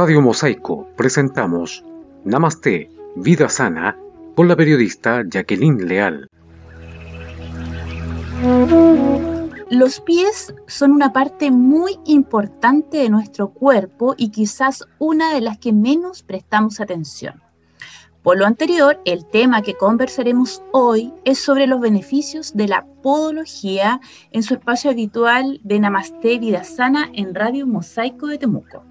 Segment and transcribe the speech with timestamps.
[0.00, 1.84] Radio Mosaico presentamos
[2.24, 3.98] Namaste, Vida Sana,
[4.34, 6.26] con la periodista Jacqueline Leal.
[9.68, 15.58] Los pies son una parte muy importante de nuestro cuerpo y quizás una de las
[15.58, 17.42] que menos prestamos atención.
[18.22, 24.00] Por lo anterior, el tema que conversaremos hoy es sobre los beneficios de la podología
[24.32, 28.89] en su espacio habitual de Namaste Vida Sana en Radio Mosaico de Temuco.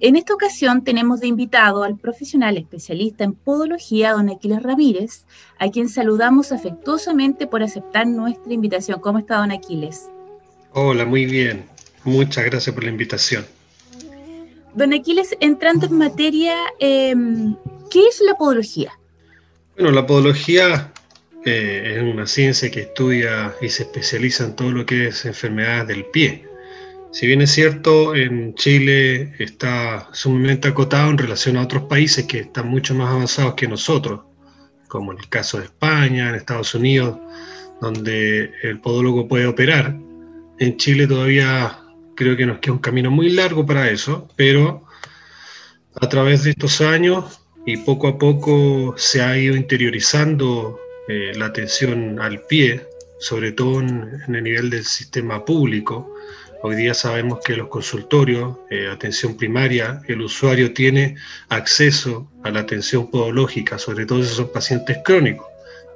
[0.00, 5.24] En esta ocasión tenemos de invitado al profesional especialista en podología, don Aquiles Ramírez,
[5.58, 9.00] a quien saludamos afectuosamente por aceptar nuestra invitación.
[9.00, 10.08] ¿Cómo está, don Aquiles?
[10.72, 11.64] Hola, muy bien.
[12.04, 13.44] Muchas gracias por la invitación.
[14.72, 17.56] Don Aquiles, entrando en materia, em,
[17.90, 18.92] ¿qué es la podología?
[19.74, 20.92] Bueno, la podología
[21.44, 25.88] eh, es una ciencia que estudia y se especializa en todo lo que es enfermedades
[25.88, 26.47] del pie
[27.10, 32.40] si bien es cierto, en Chile está sumamente acotado en relación a otros países que
[32.40, 34.20] están mucho más avanzados que nosotros,
[34.88, 37.18] como el caso de España, en Estados Unidos,
[37.80, 39.96] donde el podólogo puede operar.
[40.58, 41.78] En Chile todavía
[42.14, 44.84] creo que nos queda un camino muy largo para eso, pero
[46.00, 51.46] a través de estos años y poco a poco se ha ido interiorizando eh, la
[51.46, 52.86] atención al pie,
[53.18, 56.14] sobre todo en el nivel del sistema público,
[56.60, 61.14] Hoy día sabemos que los consultorios, eh, atención primaria, el usuario tiene
[61.50, 65.46] acceso a la atención podológica, sobre todo si son pacientes crónicos,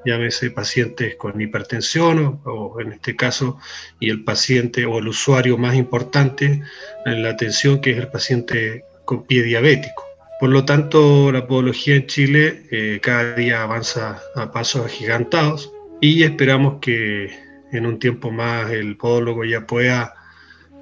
[0.04, 3.58] llámese pacientes con hipertensión o, en este caso,
[3.98, 6.62] y el paciente o el usuario más importante
[7.06, 10.04] en la atención que es el paciente con pie diabético.
[10.38, 16.22] Por lo tanto, la podología en Chile eh, cada día avanza a pasos agigantados y
[16.22, 17.36] esperamos que
[17.72, 20.21] en un tiempo más el podólogo ya pueda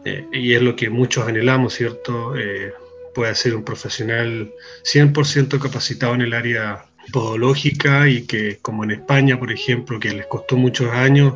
[0.04, 2.36] eh, y es lo que muchos anhelamos, ¿cierto?
[2.36, 2.72] Eh,
[3.14, 4.50] puede ser un profesional
[4.84, 10.26] 100% capacitado en el área podológica y que, como en España, por ejemplo, que les
[10.26, 11.34] costó muchos años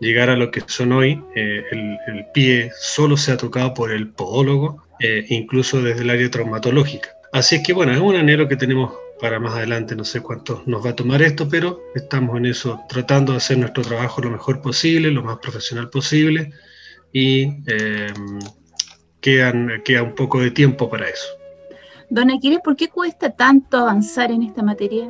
[0.00, 3.92] llegar a lo que son hoy, eh, el, el, pie solo se ha tocado por
[3.92, 4.84] el podólogo,
[5.28, 7.08] incluso desde el área traumatológica.
[7.32, 10.62] Así es que, bueno, es un anhelo que tenemos para más adelante, no sé cuánto
[10.66, 14.30] nos va a tomar esto, pero estamos en eso, tratando de hacer nuestro trabajo lo
[14.30, 16.52] mejor posible, lo más profesional posible
[17.12, 18.12] y eh,
[19.20, 21.26] quedan, queda un poco de tiempo para eso.
[22.08, 25.08] Don Aquiles, ¿por qué cuesta tanto avanzar en esta materia?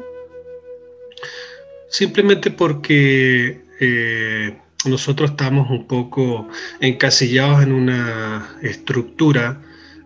[1.88, 6.48] Simplemente porque eh, nosotros estamos un poco
[6.80, 9.60] encasillados en una estructura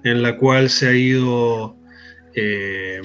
[0.05, 1.77] en la cual se ha ido
[2.35, 3.01] eh,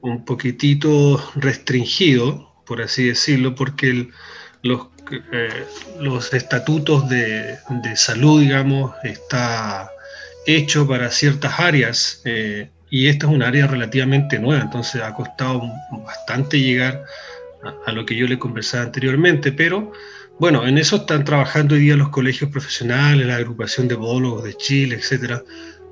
[0.00, 4.08] un poquitito restringido, por así decirlo, porque
[4.62, 5.66] los eh,
[6.00, 7.58] los estatutos de,
[7.94, 9.90] salud, digamos, está
[10.46, 15.62] hecho para ciertas áreas eh, y esta es un área relativamente nueva, entonces ha costado
[16.04, 17.04] bastante llegar
[17.86, 19.92] a, lo que yo le conversaba anteriormente, pero
[20.38, 24.54] bueno, en eso están trabajando hoy día los colegios profesionales, la agrupación de podólogos de
[24.56, 25.42] Chile, etcétera,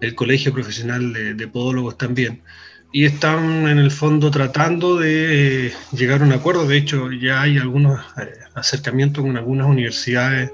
[0.00, 2.42] el colegio profesional de, de podólogos también
[2.90, 6.66] y están en el fondo tratando de llegar a un acuerdo.
[6.66, 10.50] De hecho, ya hay algunos eh, acercamientos con algunas universidades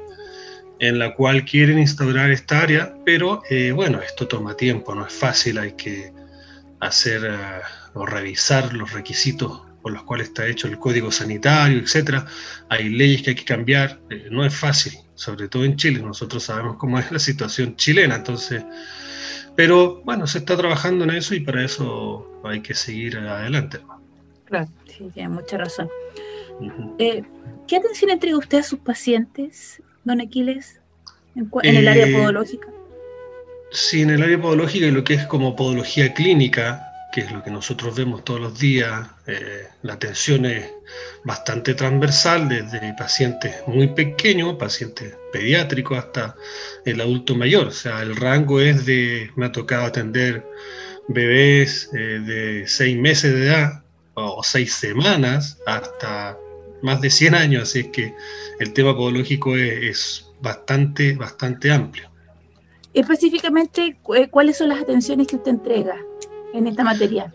[0.80, 5.12] en la cual quieren instaurar esta área, pero eh, bueno, esto toma tiempo, no es
[5.12, 6.12] fácil, hay que
[6.80, 7.60] hacer eh,
[7.94, 12.26] o revisar los requisitos por los cuales está hecho el código sanitario, etcétera.
[12.70, 14.00] Hay leyes que hay que cambiar,
[14.30, 16.00] no es fácil, sobre todo en Chile.
[16.00, 18.64] Nosotros sabemos cómo es la situación chilena, entonces
[19.56, 23.78] pero bueno, se está trabajando en eso y para eso hay que seguir adelante.
[24.46, 25.88] Claro, sí, tiene mucha razón.
[26.98, 27.22] Eh,
[27.66, 30.80] ¿Qué atención entrega usted a sus pacientes, don Aquiles,
[31.34, 32.68] en, el área eh, podológica?
[33.70, 36.83] Sí, en el área podológica y lo que es como podología clínica,
[37.14, 39.08] que es lo que nosotros vemos todos los días.
[39.28, 40.68] Eh, la atención es
[41.22, 46.34] bastante transversal, desde pacientes muy pequeños, pacientes pediátricos, hasta
[46.84, 47.68] el adulto mayor.
[47.68, 50.44] O sea, el rango es de, me ha tocado atender
[51.06, 53.84] bebés eh, de seis meses de edad
[54.14, 56.36] o seis semanas hasta
[56.82, 58.12] más de 100 años, así es que
[58.58, 62.10] el tema podológico es, es bastante, bastante amplio.
[62.92, 63.98] Específicamente,
[64.30, 65.96] ¿cuáles son las atenciones que usted entrega?
[66.54, 67.32] En esta materia?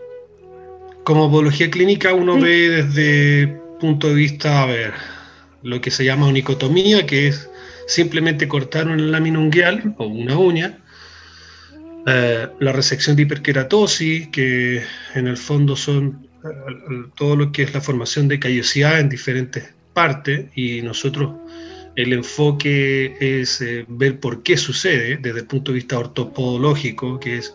[1.04, 3.48] Como podología clínica uno ve desde
[3.80, 4.94] punto de vista, a ver,
[5.64, 7.50] lo que se llama unicotomía, que es
[7.88, 10.78] simplemente cortar una lámina unguial o una uña,
[12.08, 14.84] eh, la resección de hiperkeratosis, que
[15.16, 19.74] en el fondo son eh, todo lo que es la formación de callosidad en diferentes
[19.94, 21.32] partes, y nosotros
[21.96, 27.38] el enfoque es eh, ver por qué sucede desde el punto de vista ortopodológico, que
[27.38, 27.54] es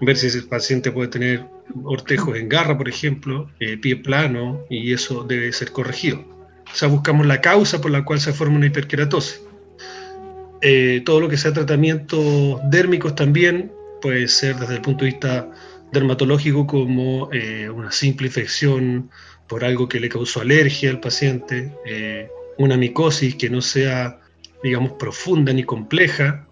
[0.00, 1.46] ver si ese paciente puede tener
[1.84, 6.24] ortejos en garra, por ejemplo, eh, pie plano, y eso debe ser corregido.
[6.72, 9.42] O sea, buscamos la causa por la cual se forma una hiperkeratosis.
[10.62, 15.50] Eh, todo lo que sea tratamientos dérmicos también puede ser desde el punto de vista
[15.92, 19.10] dermatológico como eh, una simple infección
[19.48, 21.72] por algo que le causó alergia al paciente,
[22.56, 24.20] una micosis que no sea,
[24.62, 26.46] digamos, profunda ni compleja.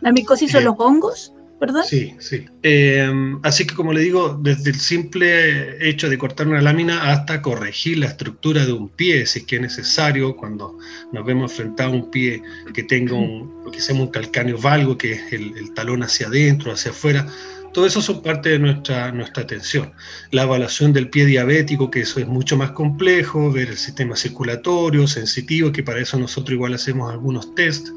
[0.00, 1.33] ¿La micosis son los hongos?
[1.60, 1.84] ¿Verdad?
[1.84, 2.46] Sí, sí.
[2.62, 7.40] Em, así que como le digo, desde el simple hecho de cortar una lámina hasta
[7.42, 10.78] corregir la estructura de un pie, si es que es necesario, cuando
[11.12, 12.42] nos vemos frente a un pie
[12.72, 16.72] que tenga un, que se llama un calcáneo valgo, que es el, talón hacia adentro,
[16.72, 17.26] hacia afuera,
[17.72, 19.92] todo eso son parte de nuestra, nuestra atención.
[20.30, 25.08] La evaluación del pie diabético, que eso es mucho más complejo, ver el sistema circulatorio,
[25.08, 27.88] sensitivo, que para eso nosotros igual hacemos algunos test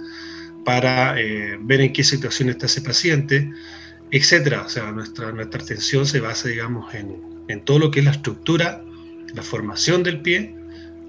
[0.66, 3.50] para eh, ver en qué situación está ese paciente,
[4.12, 4.64] etcétera.
[4.64, 7.16] O sea, nuestra, nuestra atención se basa, digamos, en,
[7.48, 8.82] en todo lo que es la estructura,
[9.34, 10.56] la formación del pie,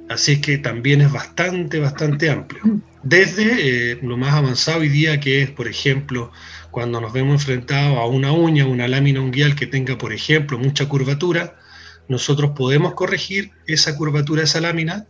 [0.09, 2.63] así que también es bastante, bastante amplio.
[3.03, 6.33] Desde eh, lo más avanzado hoy día, que es, por ejemplo,
[6.71, 10.89] cuando nos vemos enfrentados a una uña, una lámina unguial que tenga, por ejemplo, mucha
[10.89, 11.57] curvatura,
[12.09, 15.07] nosotros podemos corregir esa curvatura esa lámina,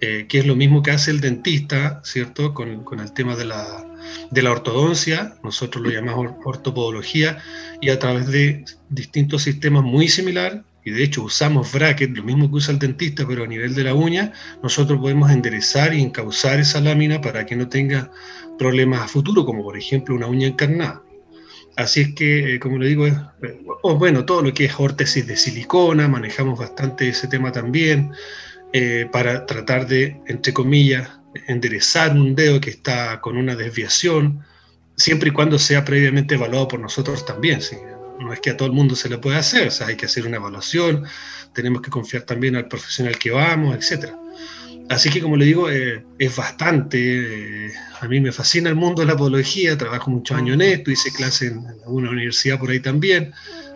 [0.00, 2.54] eh, que es lo mismo que hace el dentista, ¿cierto?
[2.54, 3.84] Con, con el tema de la,
[4.30, 7.42] de la ortodoncia, nosotros lo llamamos ortopodología,
[7.80, 12.48] y a través de distintos sistemas muy similares, y de hecho usamos bracket, lo mismo
[12.48, 14.32] que usa el dentista, pero a nivel de la uña,
[14.62, 18.10] nosotros podemos enderezar y encauzar esa lámina para que no tenga
[18.58, 21.02] problemas a futuro, como por ejemplo una uña encarnada.
[21.76, 23.06] Así es que, eh, como le digo,
[23.82, 28.12] bueno, todo lo que es órtesis de silicona, manejamos bastante ese tema también,
[28.72, 31.08] eh, para tratar de, entre comillas,
[31.46, 34.44] enderezar un dedo que está con una desviación,
[34.96, 37.60] siempre y cuando sea previamente evaluado por nosotros también.
[38.20, 40.06] No es que a todo el mundo se le pueda hacer, o sea, hay que
[40.06, 41.04] hacer una evaluación,
[41.54, 44.12] tenemos que confiar también al profesional que vamos, etc.
[44.90, 47.66] Así que, como le digo, eh, es bastante.
[47.66, 50.90] Eh, a mí me fascina el mundo de la podología, trabajo muchos años en esto,
[50.90, 53.32] hice clase en, alguna universidad por ahí también.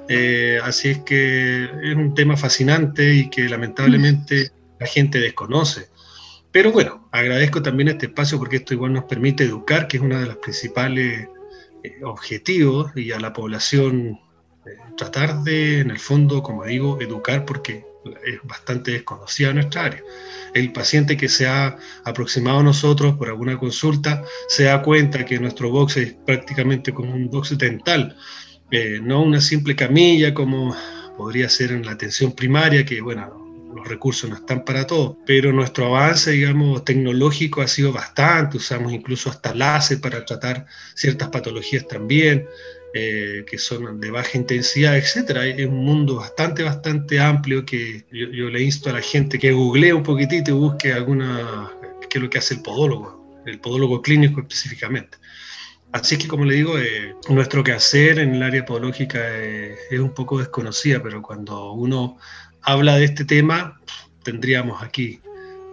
[0.08, 4.50] Eh, así es que es un tema fascinante y que lamentablemente
[4.84, 5.88] la gente desconoce.
[6.52, 10.20] Pero bueno, agradezco también este espacio porque esto igual nos permite educar, que es uno
[10.20, 11.26] de los principales
[11.82, 14.20] eh, objetivos, y a la población
[14.66, 17.86] eh, tratar de, en el fondo, como digo, educar porque
[18.26, 20.02] es bastante desconocida nuestra área.
[20.52, 25.40] El paciente que se ha aproximado a nosotros por alguna consulta se da cuenta que
[25.40, 28.16] nuestro box es prácticamente como un box dental,
[28.70, 30.76] eh, no una simple camilla como
[31.16, 33.43] podría ser en la atención primaria, que bueno,
[33.74, 38.92] los recursos no están para todo, pero nuestro avance, digamos, tecnológico ha sido bastante, usamos
[38.92, 42.46] incluso hasta láser para tratar ciertas patologías también,
[42.94, 45.46] eh, que son de baja intensidad, etcétera.
[45.46, 49.92] Es un mundo bastante, bastante amplio que yo, le insto a la gente que googlee
[49.92, 51.72] un poquitito y busque alguna,
[52.08, 55.18] qué es lo que hace el podólogo, el podólogo clínico específicamente.
[55.90, 60.12] Así que, como le digo, eh, nuestro quehacer en el área podológica eh, es un
[60.12, 62.18] poco desconocida, pero cuando uno
[62.64, 63.80] habla de este tema,
[64.22, 65.20] tendríamos aquí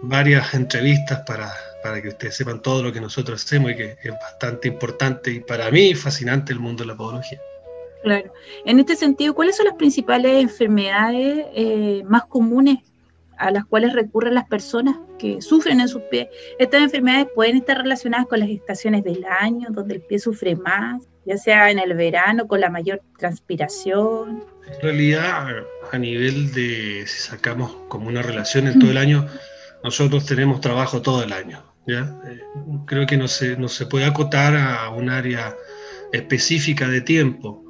[0.02, 1.52] varias entrevistas para,
[1.82, 5.40] para que ustedes sepan todo lo que nosotros hacemos y que es bastante importante y
[5.40, 7.40] para mí fascinante el mundo de la podología.
[8.02, 8.32] Claro.
[8.64, 12.78] En este sentido, ¿cuáles son las principales enfermedades eh, más comunes
[13.38, 16.28] a las cuales recurren las personas que sufren en sus pies?
[16.58, 21.08] Estas enfermedades pueden estar relacionadas con las estaciones del año, donde el pie sufre más,
[21.24, 24.44] ya sea en el verano con la mayor transpiración.
[24.66, 25.46] En realidad,
[25.90, 29.26] a nivel de, si sacamos como una relación en todo el año,
[29.84, 31.62] nosotros tenemos trabajo todo el año.
[31.86, 32.16] ¿ya?
[32.26, 32.40] Eh,
[32.86, 35.56] creo que no se, no se puede acotar a un área
[36.12, 37.64] específica de tiempo,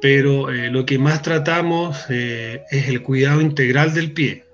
[0.00, 4.44] pero eh, lo que más tratamos eh, es el cuidado integral del pie.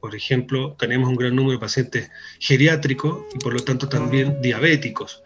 [0.00, 5.24] Por ejemplo, tenemos un gran número de pacientes geriátricos y por lo tanto también diabéticos.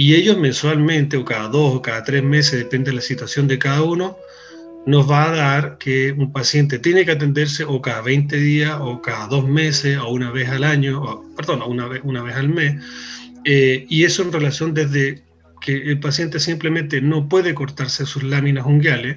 [0.00, 3.58] Y ellos mensualmente o cada dos o cada tres meses, depende de la situación de
[3.58, 4.16] cada uno,
[4.86, 9.02] nos va a dar que un paciente tiene que atenderse o cada 20 días o
[9.02, 12.48] cada dos meses o una vez al año, o, perdón, una vez, una vez al
[12.48, 12.80] mes.
[13.44, 15.24] Eh, y eso en relación desde
[15.60, 19.16] que el paciente simplemente no puede cortarse sus láminas unguiales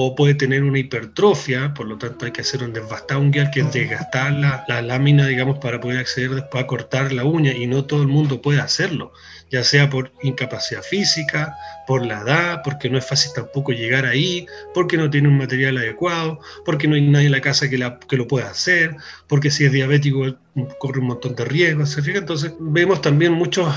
[0.00, 3.60] o puede tener una hipertrofia, por lo tanto hay que hacer un desbastado unguial que
[3.60, 7.84] es desgastar la, lámina, digamos, para poder acceder después a cortar la uña y no
[7.84, 9.12] todo el mundo puede hacerlo
[9.50, 14.46] ya sea por incapacidad física, por la edad, porque no es fácil tampoco llegar ahí,
[14.74, 18.28] porque no tiene un material adecuado, porque no hay nadie en la casa que lo
[18.28, 20.36] pueda hacer, porque si es diabético
[20.78, 23.72] corre un montón de riesgos, Entonces vemos también muchos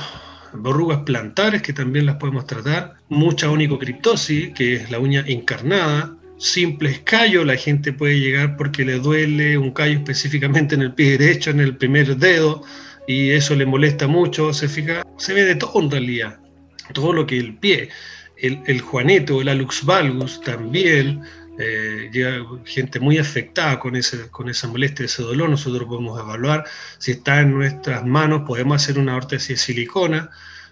[0.53, 6.99] verrugas plantares que también las podemos tratar, mucha onicocriptosis, que es la uña encarnada, simples
[7.03, 11.51] callos, la gente puede llegar porque le duele un callo específicamente en el pie derecho,
[11.51, 12.63] en el primer dedo,
[13.07, 16.39] y eso le molesta mucho, se fija, se ve de todo en realidad,
[16.93, 17.89] todo lo que el pie,
[18.37, 21.21] el, el juaneto, el alux valgus también,
[21.61, 26.65] eh, llega gente muy afectada con, ese, con esa molestia, ese dolor, nosotros podemos evaluar
[26.97, 30.31] si está en nuestras manos, podemos hacer una órtesis de silicona,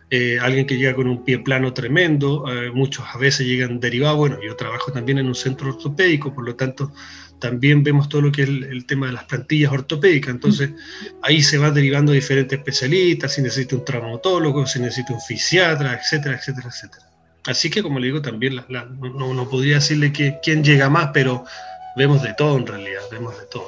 [0.09, 4.17] eh, alguien que llega con un pie plano tremendo, eh, muchos a veces llegan derivados,
[4.17, 6.91] bueno, yo trabajo también en un centro ortopédico, por lo tanto
[7.37, 10.71] también vemos todo lo que es el, tema de las plantillas ortopédicas, entonces
[11.21, 16.35] ahí se va derivando diferentes especialistas, si necesita un traumatólogo, si necesita un fisiatra, etcétera,
[16.35, 17.05] etcétera, etcétera.
[17.49, 21.45] Así que, como le digo, también no, podría decirle que quién llega más, pero
[21.95, 23.65] vemos de todo en realidad, vemos de todo.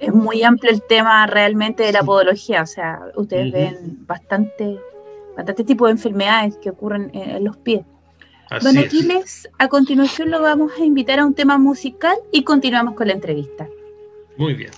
[0.00, 4.78] Es muy amplio el tema realmente de la podología, o sea, ustedes ven bastante,
[5.36, 7.84] bastante tipo de enfermedades que ocurren en, los pies.
[8.62, 13.08] Don Aquiles, a continuación lo vamos a invitar a un tema musical y continuamos con
[13.08, 13.66] la entrevista.
[14.36, 14.70] Muy bien.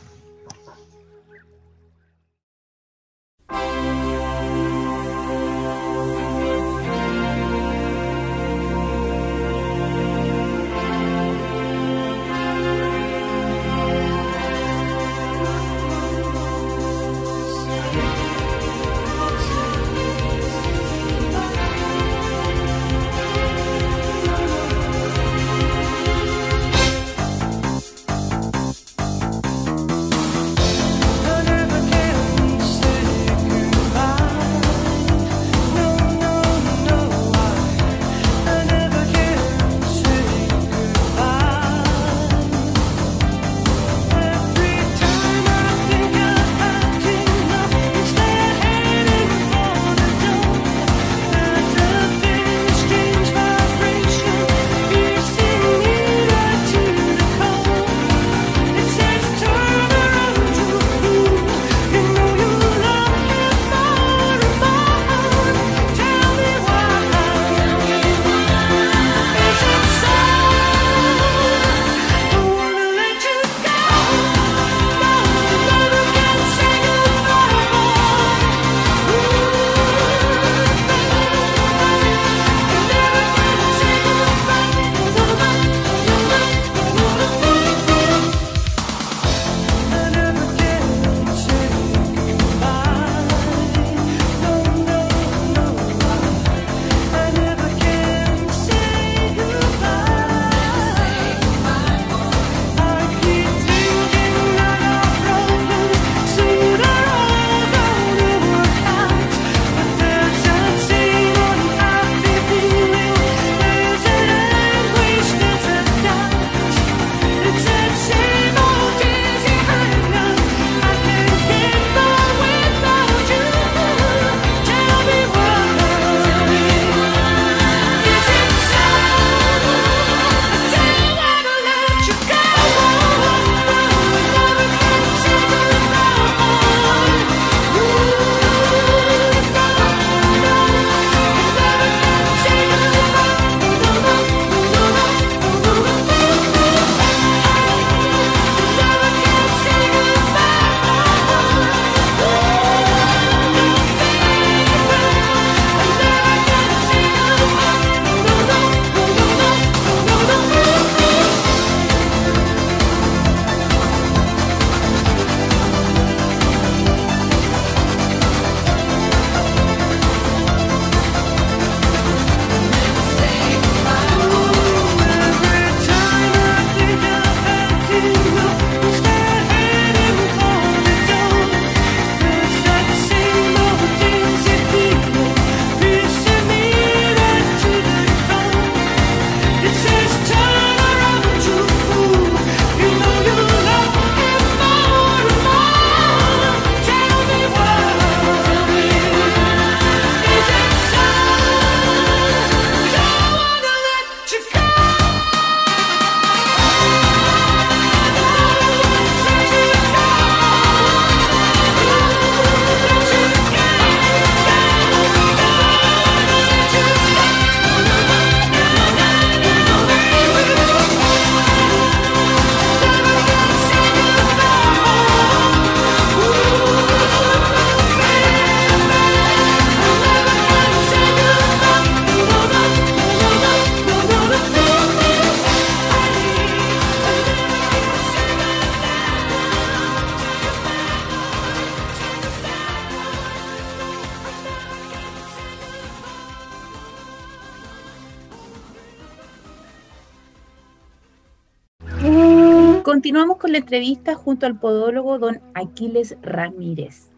[252.99, 257.11] Continuamos con la entrevista junto al podólogo don Aquiles Ramírez.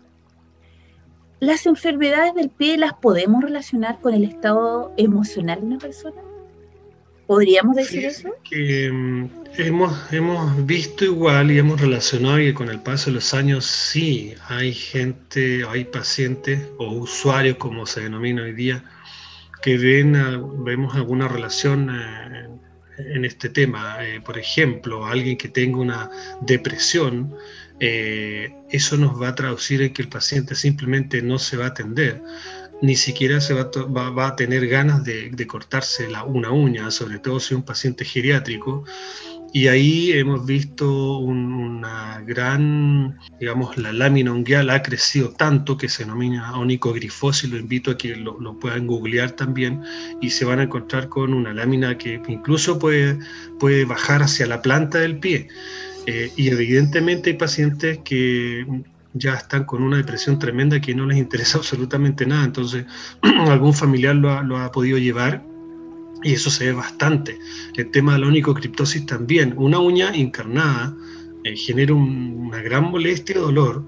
[1.38, 6.20] ¿Las enfermedades del pie las podemos relacionar con el estado emocional de una persona?
[7.26, 8.28] ¿Podríamos decir eso?
[8.44, 13.32] Que, mm, hemos, hemos visto igual y hemos relacionado que con el paso de los
[13.32, 18.84] años sí hay gente, hay pacientes o usuarios, como se denomina hoy día,
[19.62, 20.12] que ven,
[20.62, 22.50] vemos alguna relación eh,
[23.14, 23.96] en este tema.
[24.00, 26.10] Eh, por ejemplo, alguien que tenga una
[26.42, 27.34] depresión,
[27.80, 31.68] eh, eso nos va a traducir en que el paciente simplemente no se va a
[31.68, 32.22] atender,
[32.82, 37.54] ni siquiera se va, a tener ganas de, cortarse la, una uña, sobre todo si
[37.54, 38.84] es un paciente geriátrico.
[39.52, 46.04] Y ahí hemos visto una gran, digamos, la lámina unguial ha crecido tanto que se
[46.04, 49.82] denomina onicogrifosis, lo invito a que lo, lo, puedan googlear también
[50.20, 53.18] y se van a encontrar con una lámina que incluso puede,
[53.58, 55.48] puede bajar hacia la planta del pie.
[56.06, 58.64] Eh, y evidentemente hay pacientes que
[59.14, 62.86] ya están con una depresión tremenda que no les interesa absolutamente nada, entonces
[63.22, 65.49] algún familiar lo ha, lo ha podido llevar
[66.22, 67.38] y eso se ve bastante.
[67.76, 69.54] El tema de la onicocriptosis también.
[69.56, 70.94] Una uña encarnada
[71.44, 73.84] eh, genera una gran molestia y dolor.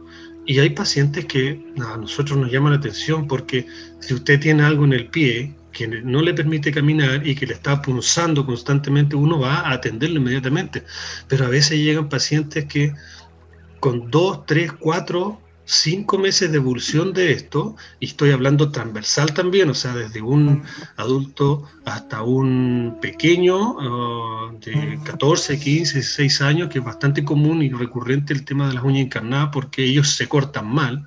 [0.46, 3.66] Y hay pacientes que a nosotros nos llama la atención porque
[4.00, 7.54] si usted tiene algo en el pie que no le permite caminar y que le
[7.54, 10.84] está punzando constantemente, uno va a atenderlo inmediatamente.
[11.28, 12.92] Pero a veces llegan pacientes que
[13.80, 19.70] con dos, tres, cuatro cinco meses de evolución de esto, y estoy hablando transversal también,
[19.70, 20.62] o sea, desde un
[20.96, 27.70] adulto hasta un pequeño uh, de 14, 15, 16 años, que es bastante común y
[27.70, 31.06] recurrente el tema de las uñas encarnadas porque ellos se cortan mal.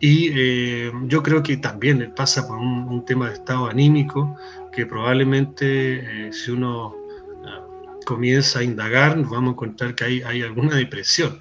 [0.00, 4.36] Y eh, yo creo que también pasa por un, tema de estado anímico,
[4.72, 10.22] que probablemente eh, si uno uh, comienza a indagar, nos vamos a encontrar que hay,
[10.22, 11.38] hay alguna depresión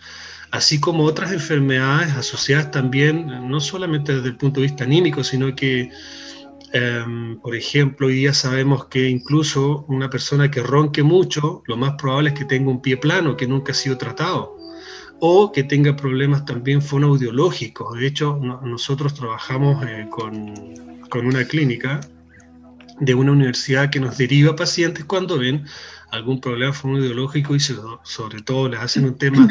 [0.52, 5.56] así como otras enfermedades asociadas también, no solamente desde el punto de vista anímico, sino
[5.56, 5.90] que,
[6.74, 11.94] em, por ejemplo, hoy día sabemos que incluso una persona que ronque mucho, lo más
[11.98, 14.58] probable es que tenga un pie plano, que nunca ha sido tratado,
[15.20, 17.98] o que tenga problemas también fonoaudiológicos.
[17.98, 20.54] De hecho, nosotros trabajamos eh, con,
[21.10, 22.02] con una clínica
[23.00, 25.66] de una universidad que nos deriva pacientes cuando ven
[26.12, 29.48] algún problema fonoaudiológico y sobre todo les hacen un tema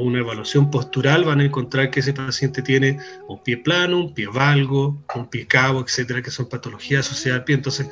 [0.00, 4.26] una evaluación postural van a encontrar que ese paciente tiene un pie plano, un pie
[4.26, 7.56] valgo, un pie cabo, etcétera, que son patologías asociadas al pie.
[7.56, 7.88] Entonces,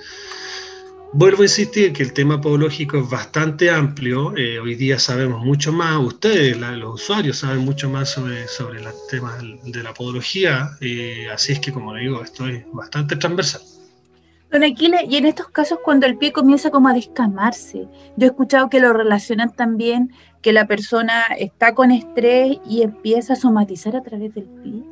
[1.13, 4.37] vuelvo a insistir que el tema podológico es bastante amplio.
[4.37, 8.89] Eh, hoy día sabemos mucho más, ustedes, los usuarios, saben mucho más sobre, sobre el
[9.11, 10.71] tema de la podología.
[10.81, 13.76] Eh, así es que, como le digo, esto es bastante transversal.
[14.57, 18.31] Don Aquiles, y en estos casos cuando el pie comienza como a descamarse, yo he
[18.31, 23.97] escuchado que lo relacionan también que la persona está con estrés y empieza a somatizar
[23.97, 24.83] a través del pie.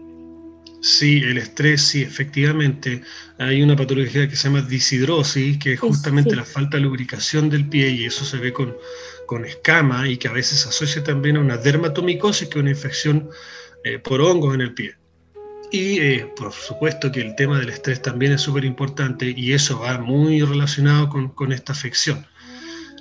[0.83, 3.01] Sí, el estrés, sí, efectivamente.
[3.39, 7.67] Hay una patología que se llama disidrosis, que es justamente la falta de lubricación del
[7.67, 8.77] pie y eso se ve con,
[9.25, 12.71] con escama y que a veces se asocia también a una dermatomicosis, que es una
[12.71, 13.31] infección
[13.83, 14.95] eh, por hongos en el pie.
[15.75, 19.81] Y eh, por supuesto que el tema del estrés también es súper importante y eso
[19.81, 22.25] va muy relacionado con, con esta afección.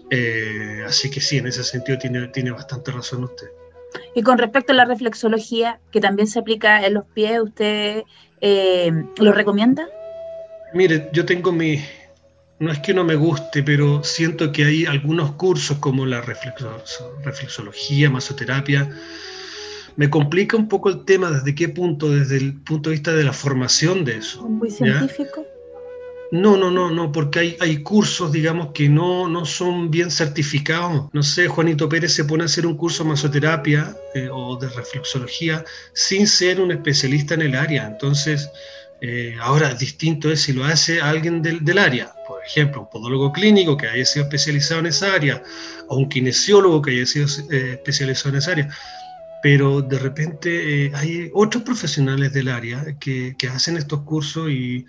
[0.09, 3.45] Eh, así que sí, en ese sentido tiene, tiene bastante razón usted.
[4.15, 8.05] Y con respecto a la reflexología, que también se aplica en los pies, ¿usted
[8.41, 9.87] eh, lo recomienda?
[10.73, 11.79] Mire, yo tengo mi...
[12.57, 18.09] No es que no me guste, pero siento que hay algunos cursos como la reflexología,
[18.09, 18.89] masoterapia,
[19.95, 23.23] me complica un poco el tema desde qué punto, desde el punto de vista de
[23.23, 24.47] la formación de eso.
[24.47, 25.45] Muy científico.
[26.31, 31.07] No, no, no, no, porque hay, hay cursos, digamos, que no, no son bien certificados.
[31.13, 34.67] No sé, Juanito Pérez se pone a hacer un curso de masoterapia eh, o de
[34.69, 37.85] reflexología sin ser un especialista en el área.
[37.85, 38.49] Entonces,
[39.05, 43.31] eh, ahora distinto es si lo hace alguien del, del, área, por ejemplo, un podólogo
[43.31, 45.43] clínico que haya sido especializado en esa área,
[45.87, 48.69] o un kinesiólogo que haya sido eh, especializado en esa área.
[49.43, 54.85] Pero de repente hay otros profesionales del área que, hacen estos cursos y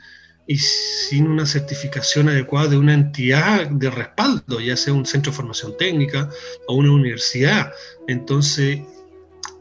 [0.47, 5.37] y sin una certificación adecuada de una entidad de respaldo, ya sea un centro de
[5.37, 6.29] formación técnica
[6.69, 7.73] o una universidad.
[8.09, 8.81] Entonces,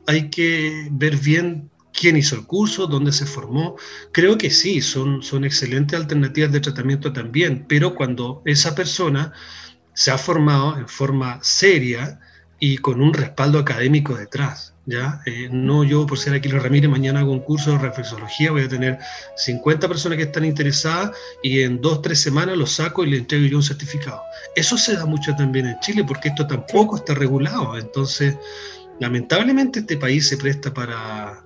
[0.08, 3.77] hay que ver bien quién hizo el curso, dónde se formó.
[4.12, 9.32] Creo que sí, son, son excelentes alternativas de tratamiento también, pero cuando esa persona
[9.93, 12.19] se ha formado en forma seria
[12.60, 14.72] y con un respaldo académico detrás.
[14.86, 15.22] ¿Ya?
[15.26, 18.67] Eh, no yo por ser Aquila Ramírez, mañana hago un curso de reflexología, voy a
[18.69, 19.00] tener
[19.38, 23.46] 50 personas que están interesadas y en dos, tres semanas los saco y les entrego
[23.46, 24.22] yo un certificado.
[24.56, 27.78] Eso se da mucho también en Chile porque esto tampoco está regulado.
[27.78, 28.36] Entonces,
[29.00, 31.43] lamentablemente este país se presta para,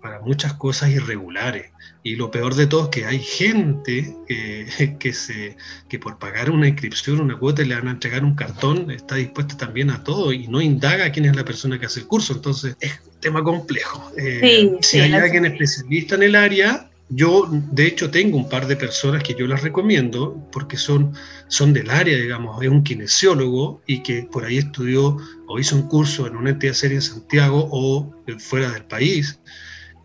[0.00, 1.70] para muchas cosas irregulares.
[2.02, 5.56] Y lo peor de todo es que hay gente que, que, se,
[5.88, 9.56] que por pagar una inscripción, una cuota, le van a entregar un cartón, está dispuesta
[9.56, 12.32] también a todo y no indaga quién es la persona que hace el curso.
[12.32, 14.12] Entonces es un tema complejo.
[14.16, 18.76] Eh, si hay alguien especialista en el área, yo de hecho tengo un par de
[18.76, 21.12] personas que yo las recomiendo porque son,
[21.48, 25.16] son del área, digamos, es un kinesiólogo y que por ahí estudió
[25.48, 29.40] o hizo un curso en una entidad seria en Santiago o fuera del país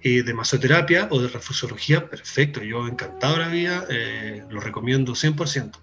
[0.06, 5.80] de masoterapia o de reflexología, perfecto, yo encantado la vida, eh, lo recomiendo 100%.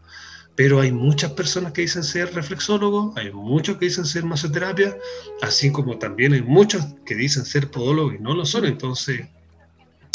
[0.54, 4.96] Pero hay muchas personas que dicen ser reflexólogos, hay muchos que dicen ser masoterapia,
[5.40, 8.66] así como también hay muchos que dicen ser podólogos y no lo son.
[8.66, 9.26] Entonces,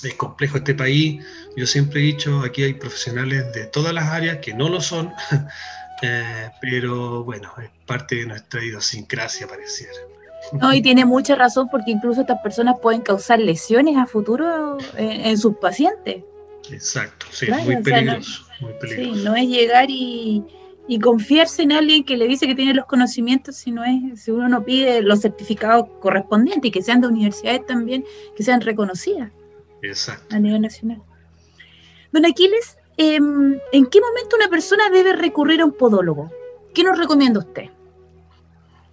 [0.02, 1.26] es complejo este país.
[1.58, 5.12] Yo siempre he dicho, aquí hay profesionales de todas las áreas que no lo son,
[6.02, 10.17] eh, pero bueno, es parte de nuestra idiosincrasia, pareciera.
[10.62, 15.38] No, y tiene mucha razón porque incluso estas personas pueden causar lesiones a futuro en,
[15.38, 16.24] sus pacientes.
[16.72, 20.44] Exacto, sí, muy, peligroso, no, Sí, no es llegar y,
[21.02, 24.48] confiarse en alguien que le dice que tiene los conocimientos si no es, si uno
[24.48, 28.06] no pide los certificados correspondientes y que sean de universidades también,
[28.36, 29.32] que sean reconocidas.
[29.82, 30.36] Exacto.
[30.36, 31.02] A nivel nacional.
[32.12, 36.32] Don Aquiles, em, ¿en qué momento una persona debe recurrir a un podólogo?
[36.74, 37.70] ¿Qué nos recomienda usted?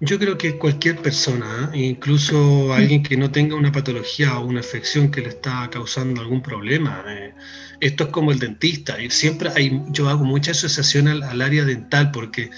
[0.00, 1.78] Yo creo que cualquier persona, ¿eh?
[1.78, 6.42] incluso alguien que no tenga una patología o una afección que le está causando algún
[6.42, 7.04] problema.
[7.08, 7.32] Eh,
[7.80, 8.96] esto es como el dentista.
[9.08, 12.50] Siempre hay, yo hago mucha asociación al, área dental porque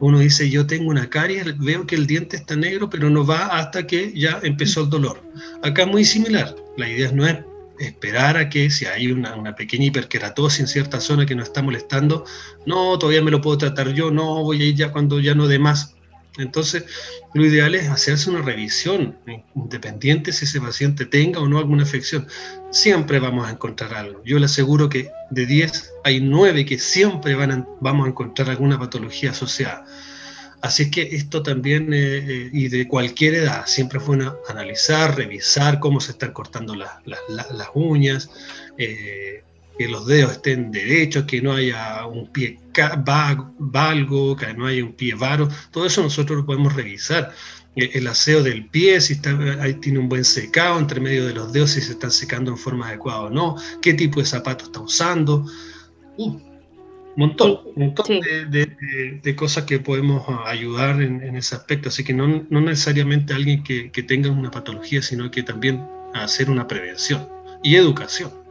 [0.00, 3.46] uno dice, yo tengo una caries, veo que el diente está negro, pero no va
[3.46, 5.22] hasta que ya empezó el dolor.
[5.62, 6.54] Acá muy similar.
[6.76, 7.38] La idea no es
[7.78, 11.62] esperar a que si hay una, una, pequeña hiperkeratosis en cierta zona que nos está
[11.62, 12.24] molestando,
[12.66, 15.48] no, todavía me lo puedo tratar yo, no, voy a ir ya cuando ya no
[15.48, 15.96] dé más.
[16.38, 16.84] Entonces,
[17.34, 19.18] lo ideal es hacerse una revisión,
[19.54, 22.26] independiente si ese paciente tenga o no alguna afección.
[22.70, 24.22] Siempre vamos a encontrar algo.
[24.24, 28.78] Yo le aseguro que de 10 hay 9 que siempre van vamos a encontrar alguna
[28.78, 29.84] patología asociada.
[30.62, 35.80] Así que esto también, eh, eh, y de cualquier edad, siempre fue bueno analizar, revisar
[35.80, 38.30] cómo se están cortando las uñas,
[38.78, 39.42] eh,
[39.78, 42.58] que los dedos estén derechos, que no haya un pie
[43.58, 47.32] valgo, que no haya un pie varo, todo eso nosotros lo podemos revisar.
[47.74, 49.30] El aseo del pie, si está,
[49.62, 52.58] ahí tiene un buen secado entre medio de los dedos, si se están secando en
[52.58, 55.46] forma adecuada o no, qué tipo de zapato está usando.
[56.18, 56.38] Uh,
[57.14, 61.88] un montón, un montón de, cosas que podemos ayudar en, ese aspecto.
[61.88, 65.82] Así que no, no necesariamente alguien que, que tenga una patología, sino que también
[66.14, 67.26] hacer una prevención
[67.62, 68.41] y educación.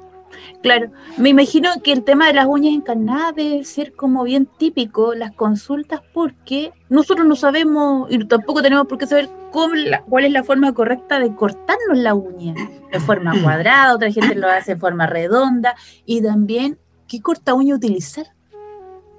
[0.62, 5.14] Claro, me imagino que el tema de las uñas encarnadas debe ser como bien típico
[5.16, 10.44] las consultas porque nosotros no sabemos y tampoco tenemos por qué saber cuál es la
[10.44, 12.54] forma correcta de cortarnos la uña,
[12.92, 17.76] de forma cuadrada, otra gente lo hace de forma redonda y también qué corta uña
[17.76, 18.28] utilizar.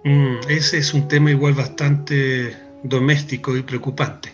[0.04, 4.32] Mm, ese es un tema igual bastante doméstico y preocupante.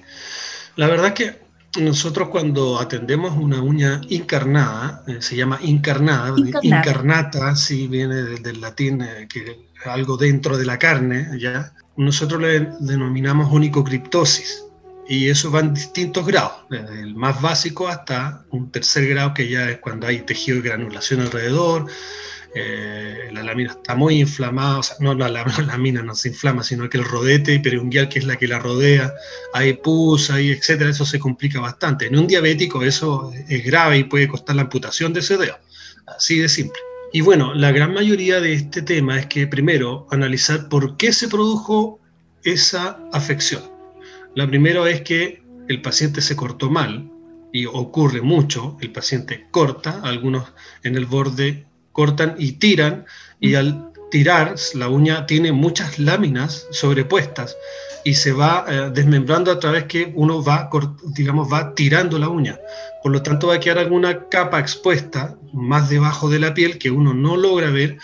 [0.77, 1.48] La verdad que
[1.81, 9.03] nosotros cuando atendemos una uña encarnada, eh, se llama encarnada, encarnata, si viene del, latín,
[9.03, 11.73] eh, que algo dentro de la carne, ¿ya?
[11.97, 14.65] nosotros le denominamos onicocriptosis.
[15.11, 19.49] Y eso va en distintos grados, desde el más básico hasta un tercer grado, que
[19.49, 21.87] ya es cuando hay tejido de granulación alrededor,
[22.61, 25.29] eh, la lámina está muy inflamada, o sea, no la,
[25.67, 29.13] lámina no se inflama, sino que el rodete periungual, que es la que la rodea,
[29.55, 32.07] hay pus, hay etcétera, eso se complica bastante.
[32.07, 35.59] En un diabético eso es grave y puede costar la amputación de ese dedo,
[36.07, 36.79] así de simple.
[37.13, 41.29] Y bueno, la gran mayoría de este tema es que primero analizar por qué se
[41.29, 42.01] produjo
[42.45, 43.63] esa afección.
[44.35, 47.11] La primera es que el paciente se cortó mal,
[47.53, 51.67] y ocurre mucho, el paciente corta, algunos en el borde
[51.99, 53.07] cortan y tiran,
[53.41, 57.57] y al tirar, la uña tiene muchas láminas sobrepuestas
[58.05, 60.71] y se va eh, desmembrando a través que uno va,
[61.17, 62.57] digamos, va tirando la uña.
[63.03, 66.93] Por lo tanto, va a quedar alguna capa expuesta más debajo de la piel que
[66.93, 67.99] uno no logra ver.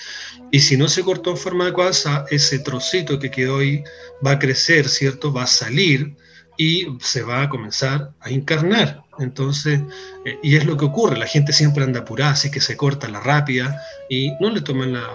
[0.50, 3.84] Y si no se cortó en forma adecuada, ese trocito que quedó ahí
[4.26, 5.32] va a crecer, ¿cierto?
[5.32, 6.16] Va a salir
[6.56, 9.04] y se va a comenzar a encarnar.
[9.18, 9.80] Entonces,
[10.24, 13.08] eh, y es lo que ocurre, la gente siempre anda apurada, así que se corta
[13.08, 15.06] la rápida y no le toman la,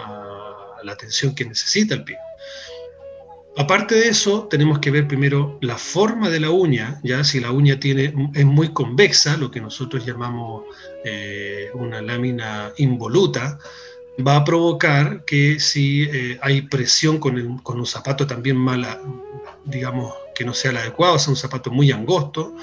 [0.90, 2.16] atención que necesita el pie.
[3.56, 7.52] Aparte de eso, tenemos que ver primero la forma de la uña, ya si la
[7.52, 10.64] uña tiene, es muy convexa, lo que nosotros llamamos
[11.04, 13.58] eh, una lámina involuta,
[14.26, 19.00] va a provocar que si eh, hay presión con, con, un zapato también mala,
[19.64, 22.56] digamos, que no sea el adecuado, sea un zapato muy angosto,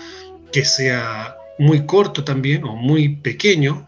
[0.52, 3.86] que sea muy corto también o muy pequeño,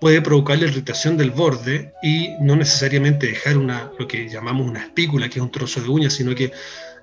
[0.00, 4.80] puede provocar la irritación del borde y no necesariamente dejar una, lo que llamamos una
[4.80, 6.50] espícula, que es un trozo de uña, sino que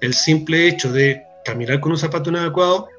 [0.02, 2.90] el simple hecho de caminar con un zapato inadecuado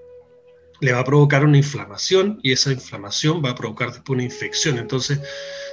[0.81, 4.79] le va a provocar una inflamación y esa inflamación va a provocar después una infección.
[4.79, 5.20] Entonces,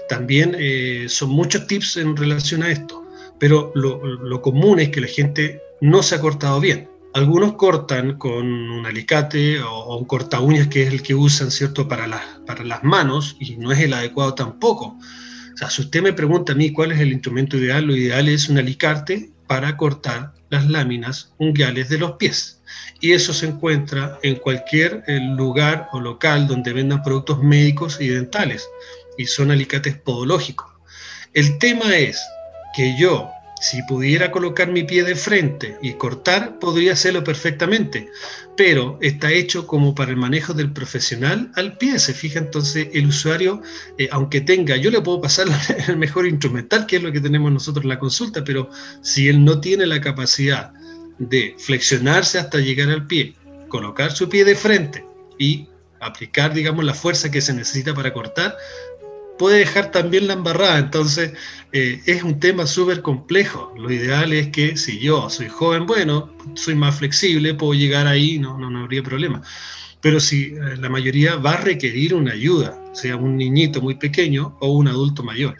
[0.09, 3.05] también eh, son muchos tips en relación a esto,
[3.39, 6.91] pero lo, lo común es que la gente no se ha cortado bien.
[7.13, 11.87] Algunos cortan con un alicate o, un corta uñas que es el que usan, ¿cierto?,
[11.87, 14.97] para las, para las manos y no es el adecuado tampoco.
[15.53, 18.27] O sea, si usted me pregunta a mí cuál es el instrumento ideal, lo ideal
[18.27, 22.59] es un alicate para cortar las láminas unguiales de los pies.
[22.99, 28.07] Y eso se encuentra en cualquier eh, lugar o local donde vendan productos médicos y
[28.07, 28.67] dentales.
[29.19, 30.67] Y son alicates podológicos.
[31.33, 32.19] El tema es
[32.75, 33.29] que yo
[33.63, 38.09] si pudiera colocar mi pie de frente y cortar, podría hacerlo perfectamente,
[38.57, 43.05] pero está hecho como para el manejo del profesional al pie, se fija entonces el
[43.07, 43.61] usuario,
[43.97, 45.47] eh, aunque tenga, yo le puedo pasar
[45.87, 48.69] el mejor instrumental, que es lo que tenemos nosotros en la consulta, pero
[49.01, 50.73] si él no tiene la capacidad
[51.17, 53.33] de flexionarse hasta llegar al pie,
[53.69, 55.05] colocar su pie de frente
[55.39, 55.69] y
[56.01, 58.57] aplicar, digamos, la fuerza que se necesita para cortar,
[59.37, 60.79] puede dejar también la embarrada.
[60.79, 61.33] Entonces,
[61.71, 63.73] eh, es un tema súper complejo.
[63.77, 68.39] Lo ideal es que si yo soy joven, bueno, soy más flexible, puedo llegar ahí,
[68.39, 69.41] no, no, habría problema.
[70.01, 74.57] Pero si eh, la mayoría va a requerir una ayuda, sea un niñito muy pequeño
[74.59, 75.57] o un adulto mayor.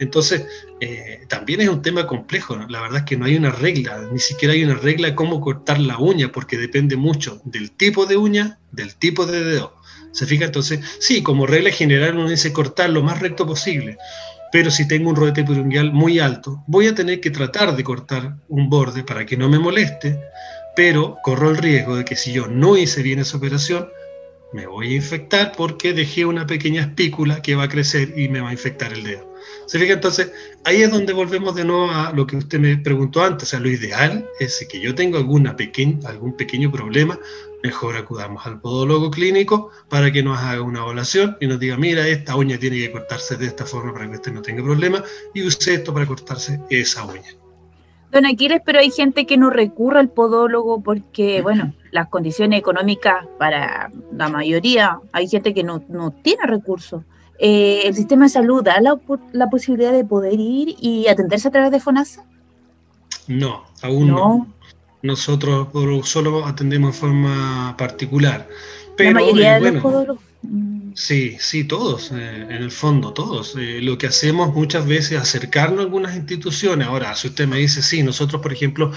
[0.00, 0.46] Entonces,
[0.80, 2.56] eh, también es un tema complejo.
[2.68, 5.40] La verdad es que no hay una regla, ni siquiera hay una regla de cómo
[5.40, 9.74] cortar la uña, porque depende mucho del tipo de uña, del tipo de dedo.
[10.14, 10.46] ¿Se fija?
[10.46, 13.98] Entonces, sí, como regla general uno dice cortar lo más recto posible,
[14.52, 18.36] pero si tengo un rodete perunguial muy alto, voy a tener que tratar de cortar
[18.48, 20.20] un borde para que no me moleste,
[20.76, 23.88] pero corro el riesgo de que si yo no hice bien esa operación,
[24.52, 28.40] me voy a infectar porque dejé una pequeña espícula que va a crecer y me
[28.40, 29.34] va a infectar el dedo.
[29.66, 29.94] ¿Se fija?
[29.94, 30.30] Entonces,
[30.62, 33.48] ahí es donde volvemos de nuevo a lo que usted me preguntó antes.
[33.48, 37.18] O sea, lo ideal es que yo tengo alguna pequeña, algún pequeño problema,
[37.64, 42.06] mejor acudamos al podólogo clínico para que nos haga una evaluación y nos diga, mira,
[42.06, 45.46] esta uña tiene que cortarse de esta forma para que usted no tenga problema y
[45.46, 47.22] use esto para cortarse esa uña.
[48.12, 53.24] Don Aquiles, pero hay gente que no recurre al podólogo porque, bueno, las condiciones económicas
[53.38, 55.80] para la mayoría, hay gente que no,
[56.22, 57.02] tiene recursos.
[57.38, 59.00] Eh, ¿El sistema de salud da la,
[59.32, 62.24] la, posibilidad de poder ir y atenderse a través de FONASA?
[63.26, 64.53] No, aún no.
[65.04, 65.68] Nosotros
[66.08, 68.48] solo atendemos de forma particular.
[68.96, 70.18] Pero, la mayoría de los
[70.94, 73.54] Sí, sí, todos, eh, en el fondo, todos.
[73.56, 76.88] Eh, lo que hacemos muchas veces es acercarnos a algunas instituciones.
[76.88, 78.92] Ahora, si usted me dice, sí, nosotros, por ejemplo,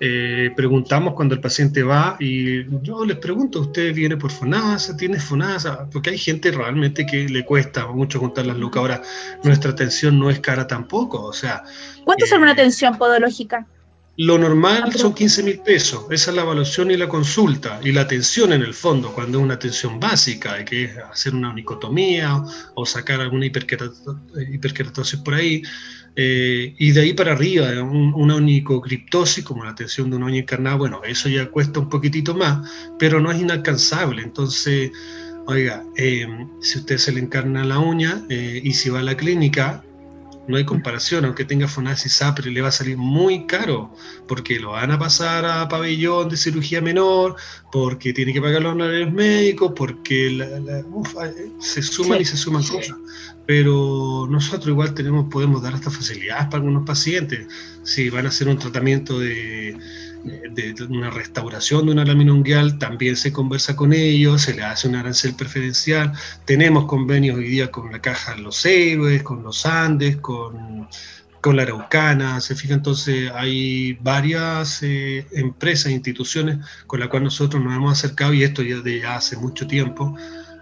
[0.00, 4.96] eh, preguntamos cuando el paciente va y yo les pregunto, ¿usted viene por FONASA?
[4.96, 5.90] ¿Tiene FONASA?
[5.90, 8.80] Porque hay gente realmente que le cuesta mucho juntar las lucas.
[8.80, 9.02] Ahora,
[9.44, 11.62] nuestra atención no es cara tampoco, o sea...
[12.04, 13.66] ¿Cuánto es una atención podológica?
[14.18, 18.02] Lo normal son 15 mil pesos, esa es la evaluación y la consulta y la
[18.02, 22.44] atención en el fondo, cuando es una atención básica, que es hacer una onicotomía
[22.74, 25.62] o sacar alguna hiperkeratosis por ahí,
[26.14, 30.76] eh, y de ahí para arriba, una onicocriptosis, como la atención de una uña encarnada,
[30.76, 34.22] bueno, eso ya cuesta un poquitito más, pero no es inalcanzable.
[34.22, 34.90] Entonces,
[35.46, 36.26] oiga, eh,
[36.60, 39.82] si usted se le encarna la uña eh, y si va a la clínica,
[40.48, 43.94] no hay comparación, aunque tenga fonasis pero le va a salir muy caro,
[44.26, 47.36] porque lo van a pasar a pabellón de cirugía menor,
[47.70, 50.44] porque tiene que pagar los honorarios médicos, porque
[51.60, 52.96] se suman y se suman cosas.
[53.46, 57.46] Pero nosotros igual tenemos, podemos dar estas facilidades para algunos pacientes.
[57.82, 59.76] Si van a hacer un tratamiento de
[60.24, 62.32] de, una restauración de una lámina
[62.78, 66.12] también se conversa con ellos, se le hace un arancel preferencial.
[66.44, 70.88] Tenemos convenios hoy día con la Caja de Los Héroes, con los Andes, con,
[71.40, 72.40] con la Araucana.
[72.40, 78.32] Se fija entonces, hay varias eh, empresas instituciones con las cuales nosotros nos hemos acercado
[78.32, 80.16] y esto ya de hace mucho tiempo.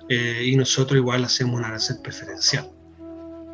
[0.09, 2.80] Eh, y nosotros igual hacemos un arancel preferencial.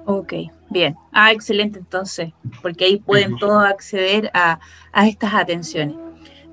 [0.07, 0.35] Ok,
[0.71, 0.95] bien.
[1.11, 4.61] Ah, excelente entonces, porque ahí pueden todos acceder a,
[5.05, 5.97] estas atenciones.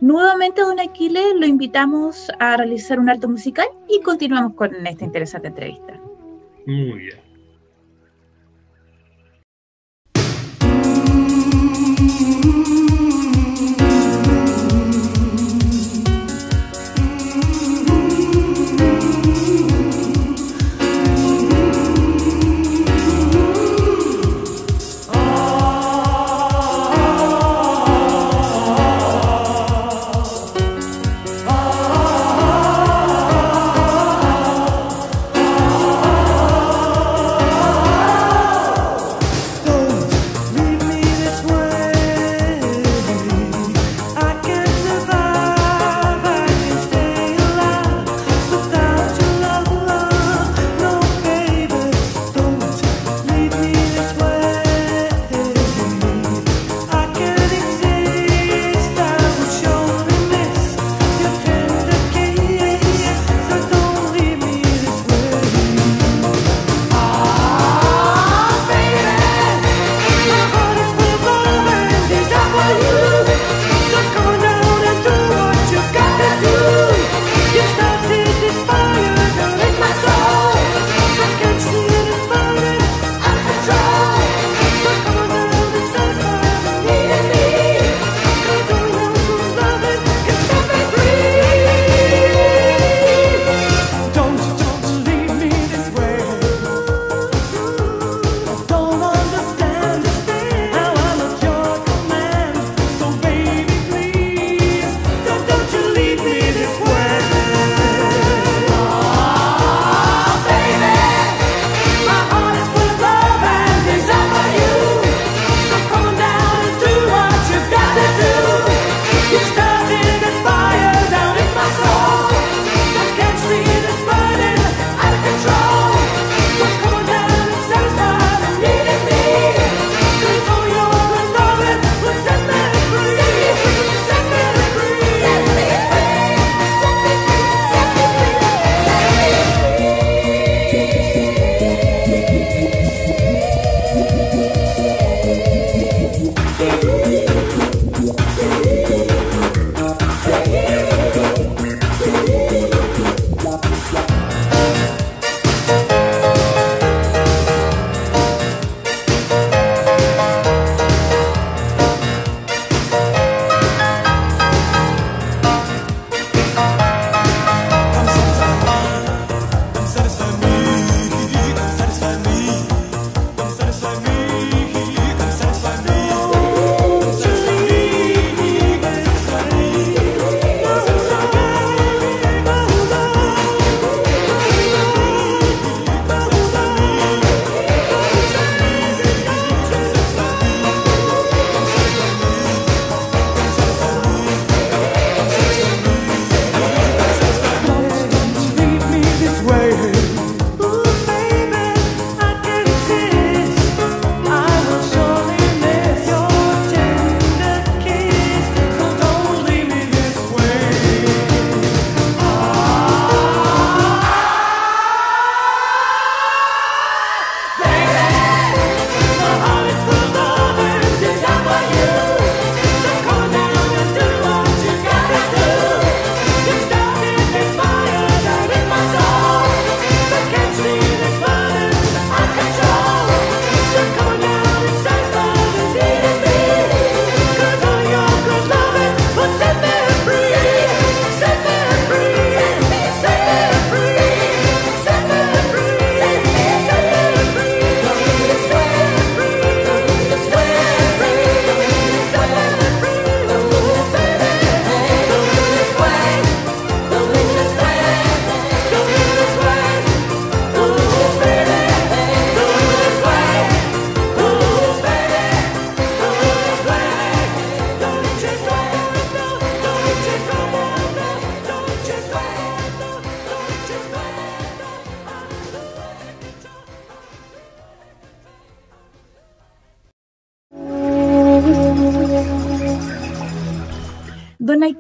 [0.02, 5.50] Nuevamente, don Aquiles, lo invitamos a realizar un alto musical y continuamos con esta interesante
[5.50, 6.00] entrevista.
[6.66, 7.24] Muy bien.
[12.42, 12.63] Don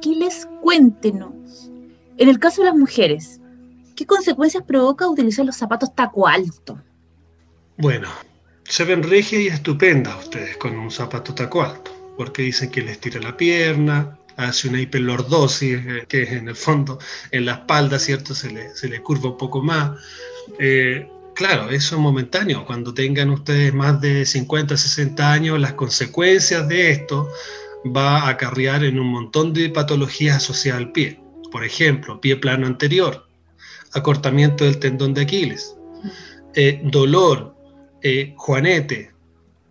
[0.04, 1.72] Aquiles, cuéntenos,
[2.18, 3.40] en el caso de las mujeres,
[3.96, 6.78] ¿qué consecuencias provoca utilizar los zapatos taco alto?
[7.78, 8.10] Bueno,
[8.66, 13.00] se ven regias y estupendas ustedes con un zapato taco alto, porque dicen que les
[13.00, 17.00] tira la pierna, hace una hiperlordosis, eh, que en el fondo
[17.32, 18.36] en la espalda, ¿cierto?
[18.36, 19.98] Se le, se le curva un poco más.
[20.60, 22.66] Eh, claro, eso es momentáneo.
[22.66, 27.30] Cuando tengan ustedes más de 50, 60 años, las consecuencias de esto
[27.86, 31.20] va a acarrear en un montón de patologías asociadas al pie.
[31.52, 33.28] Por ejemplo, pie plano anterior,
[33.94, 35.76] acortamiento del tendón de Aquiles,
[36.56, 37.56] eh, dolor,
[38.36, 39.12] juanete,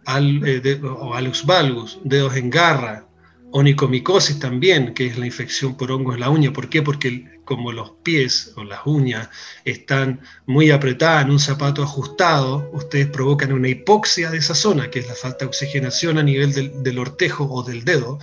[0.07, 3.07] o alux valgus, dedos en garra,
[3.53, 6.53] onicomicosis también, que es la infección por hongos en la uña.
[6.53, 6.83] ¿Por qué?
[6.83, 9.29] Porque como los pies o las uñas
[9.67, 15.01] están muy apretadas en un zapato ajustado, ustedes provocan una hipoxia de esa zona, que
[15.01, 18.19] es la falta de oxigenación a nivel del, ortejo o del dedo,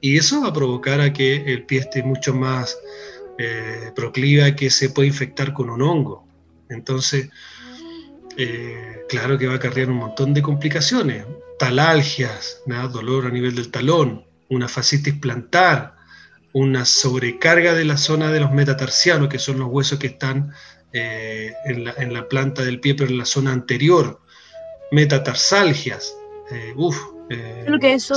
[0.00, 2.78] y eso va a provocar a que el pie esté mucho más
[3.36, 6.24] eh, proclive a que se pueda infectar con un hongo.
[6.68, 7.30] Entonces,
[8.36, 11.26] eh, claro que va a acarrear un montón de complicaciones,
[11.58, 12.62] talalgias,
[12.92, 15.97] dolor a nivel del talón, una fascitis plantar,
[16.58, 20.52] una sobrecarga de la zona de los metatarsianos, que son los huesos que están
[20.92, 24.20] eh, en, la, planta del pie, pero en la zona anterior,
[24.90, 26.16] metatarsalgias,
[26.50, 26.98] eh, uff,
[27.30, 28.16] eh, que eso?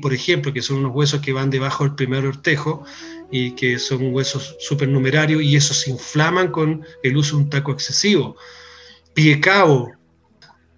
[0.00, 2.84] por ejemplo, que son unos huesos que van debajo del primer ortejo
[3.30, 7.72] y que son huesos supernumerarios y esos se inflaman con el uso de un taco
[7.72, 8.36] excesivo.
[9.12, 9.92] Pie cabo,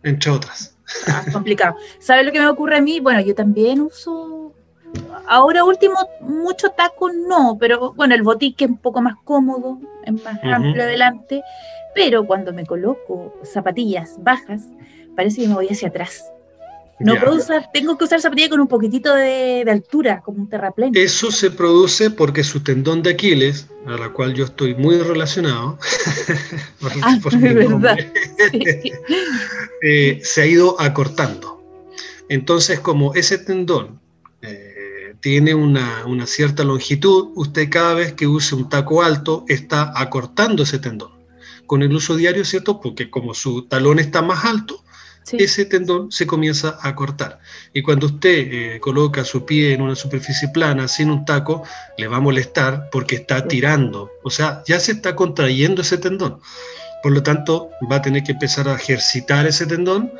[0.02, 0.76] entre otras.
[1.06, 1.76] Ah, complicado.
[2.00, 2.98] ¿Sabes lo que me ocurre a mí?
[2.98, 4.47] Bueno, yo también uso
[5.26, 10.12] Ahora último, mucho taco no, pero bueno, el botique es un poco más cómodo, es
[10.22, 11.42] más amplio adelante,
[11.94, 14.62] pero cuando me coloco zapatillas bajas,
[15.16, 16.24] parece que me voy hacia atrás.
[17.00, 20.92] No puedo usar, tengo que usar zapatillas con un poquitito de, altura, como un terraplén.
[20.96, 25.78] Eso se produce porque su tendón de Aquiles, a la cual yo estoy muy relacionado,
[27.02, 27.18] ah.
[29.80, 31.62] Eh, se ha ido acortando.
[32.28, 34.00] Entonces, como ese tendón
[35.20, 40.78] tiene una, cierta longitud, usted cada vez que use un taco alto está acortando ese
[40.78, 41.10] tendón.
[41.66, 42.80] Con el uso diario, ¿cierto?
[42.80, 44.82] Porque como su talón está más alto,
[45.32, 47.40] ese tendón se comienza a cortar.
[47.74, 51.64] Y cuando usted eh, coloca su pie en una superficie plana sin un taco,
[51.98, 54.10] le va a molestar porque está tirando.
[54.22, 56.40] O sea, ya se está contrayendo ese tendón.
[57.02, 60.12] Por lo tanto, va a tener que empezar a ejercitar ese tendón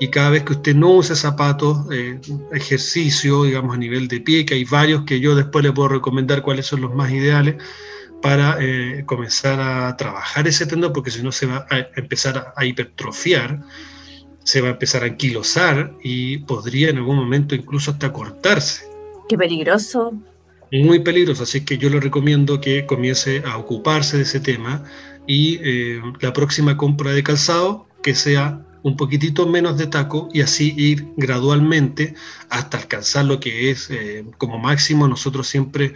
[0.00, 2.20] y cada vez que usted no use zapatos, eh,
[2.52, 6.42] ejercicio, digamos, a nivel de pie, que hay varios que yo después le puedo recomendar
[6.42, 7.56] cuáles son los más ideales
[8.20, 12.64] para eh, comenzar a trabajar ese tendón, porque si no se va a empezar a,
[12.64, 13.60] hipertrofiar,
[14.42, 18.86] se va a empezar a anquilosar y podría en algún momento incluso hasta cortarse.
[19.28, 20.12] Qué peligroso.
[20.72, 24.82] Muy peligroso, así que yo le recomiendo que comience a ocuparse de ese tema
[25.26, 30.42] y eh, la próxima compra de calzado que sea un poquitito menos de taco y
[30.42, 32.14] así ir gradualmente
[32.50, 35.08] hasta alcanzar lo que es eh, como máximo.
[35.08, 35.94] Nosotros siempre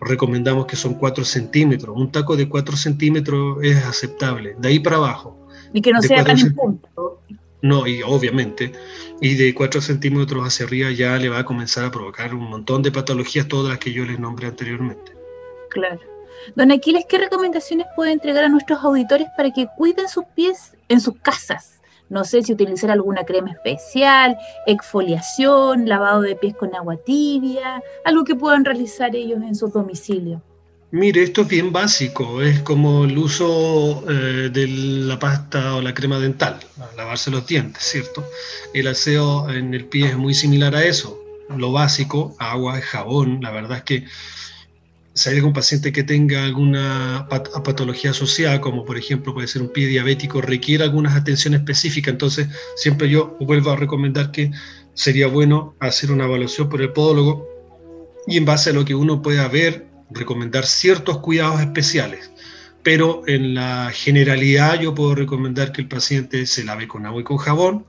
[0.00, 1.96] recomendamos que son 4 centímetros.
[1.96, 5.48] Un taco de 4 centímetros es aceptable, de ahí para abajo.
[5.72, 7.22] Y que no sea tan en punto.
[7.62, 8.72] No, y obviamente,
[9.20, 12.82] y de 4 centímetros hacia arriba ya le va a comenzar a provocar un montón
[12.82, 15.12] de patologías, todas las que yo les nombré anteriormente.
[15.70, 16.00] Claro.
[16.56, 21.00] Don Aquiles, ¿qué recomendaciones puede entregar a nuestros auditores para que cuiden sus pies en
[21.00, 21.78] sus casas?
[22.12, 24.36] No sé si utilizar alguna crema especial,
[24.66, 30.42] exfoliación, lavado de pies con agua tibia, algo que puedan realizar ellos en sus domicilios.
[30.90, 35.94] Mire, esto es bien básico, es como el uso eh, de la pasta o la
[35.94, 36.60] crema dental,
[36.98, 38.22] lavarse los dientes, ¿cierto?
[38.74, 41.18] El aseo en el pie es muy similar a eso,
[41.56, 44.04] lo básico, agua, jabón, la verdad es que
[45.14, 49.68] si hay algún paciente que tenga alguna patología asociada, como por ejemplo puede ser un
[49.68, 54.50] pie diabético, requiere algunas atención específica, entonces siempre yo vuelvo a recomendar que
[54.94, 57.46] sería bueno hacer una evaluación por el podólogo
[58.26, 62.30] y en base a lo que uno pueda ver, recomendar ciertos cuidados especiales.
[62.82, 67.24] Pero en la generalidad yo puedo recomendar que el paciente se lave con agua y
[67.24, 67.86] con jabón,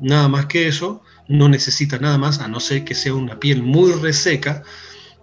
[0.00, 3.62] nada más que eso, no necesita nada más, a no ser que sea una piel
[3.62, 4.62] muy reseca,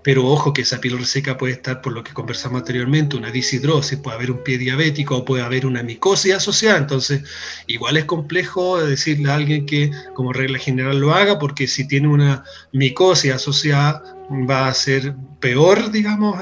[0.03, 3.97] pero ojo que esa piel reseca puede estar, por lo que conversamos anteriormente, una disidrosis,
[3.99, 6.77] puede haber un pie diabético o puede haber una micosis asociada.
[6.77, 7.23] Entonces,
[7.67, 12.09] igual es complejo decirle a alguien que como regla general lo haga, porque si tiene
[12.09, 12.43] una
[12.73, 14.03] micosis asociada
[14.49, 16.37] va a ser peor, digamos,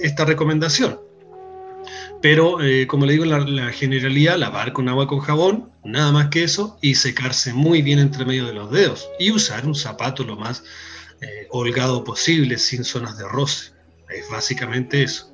[0.00, 0.98] esta recomendación.
[2.20, 6.28] Pero, eh, como le digo, la, la generalidad, lavar con agua con jabón, nada más
[6.28, 9.08] que eso, y secarse muy bien entre medio de los dedos.
[9.18, 10.62] Y usar un zapato lo más
[11.22, 13.70] eh, holgado posible, sin zonas de roce.
[14.10, 15.32] Es básicamente eso.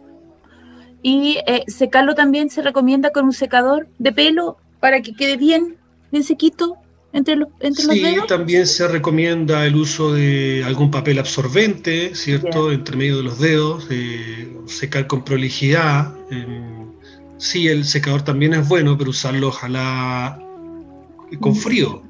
[1.02, 5.76] Y eh, secarlo también se recomienda con un secador de pelo para que quede bien,
[6.12, 6.76] bien sequito
[7.14, 12.70] entre los, entre sí, también se recomienda el uso de algún papel absorbente, ¿cierto?
[12.70, 16.12] Entre medio de los dedos, eh, secar con prolijidad.
[17.38, 20.38] sí, el secador también es bueno, pero usarlo ojalá
[21.40, 22.02] con frío.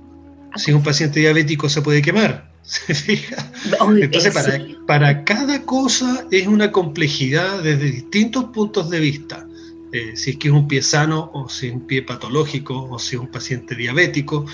[0.56, 2.47] Si un paciente diabético se puede quemar.
[2.68, 3.50] ¿Se fija?
[3.98, 9.46] Entonces, para, para, cada cosa es una complejidad desde distintos puntos de vista.
[9.90, 12.98] Eh, si es que es un pie sano o si es un pie patológico o
[12.98, 14.44] si es un paciente diabético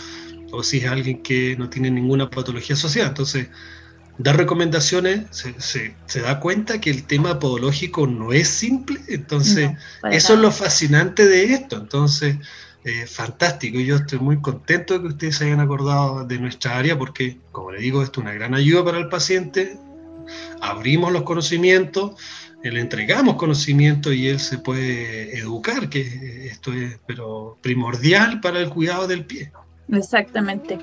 [0.52, 3.08] o si es alguien que no tiene ninguna patología asociada.
[3.08, 3.48] Entonces,
[4.18, 5.56] dar recomendaciones se,
[6.06, 9.00] se, da cuenta que el tema podológico no es simple.
[9.08, 9.72] Entonces,
[10.12, 11.78] eso es lo fascinante de esto.
[11.78, 12.36] Entonces,
[12.84, 13.78] eh, fantástico.
[13.78, 17.72] Yo estoy muy contento de que ustedes se hayan acordado de nuestra área porque, como
[17.72, 19.78] le digo, esto es una gran ayuda para el paciente.
[20.60, 22.12] Abrimos los conocimientos,
[22.62, 28.70] le entregamos conocimiento y él se puede educar, que esto es pero primordial para el
[28.70, 29.52] cuidado del pie.
[29.92, 30.78] Exactamente.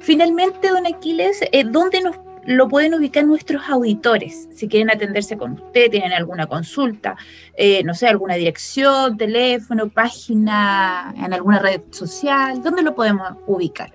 [0.00, 2.16] Finalmente, don Aquiles, eh, ¿dónde nos
[2.46, 4.48] lo pueden ubicar nuestros auditores?
[4.54, 7.16] Si quieren atenderse con usted, tienen alguna consulta,
[7.56, 13.92] eh, no sé, alguna dirección, teléfono, página, en alguna red social, ¿dónde lo podemos ubicar?